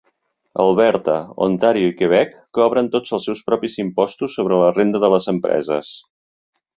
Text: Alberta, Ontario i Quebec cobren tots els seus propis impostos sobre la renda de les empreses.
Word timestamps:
Alberta, 0.61 1.17
Ontario 1.47 1.91
i 1.91 1.93
Quebec 1.99 2.33
cobren 2.59 2.89
tots 2.95 3.15
els 3.17 3.27
seus 3.29 3.43
propis 3.51 3.75
impostos 3.85 4.39
sobre 4.39 4.59
la 4.63 4.73
renda 4.79 5.03
de 5.05 5.11
les 5.17 5.29
empreses. 5.35 5.91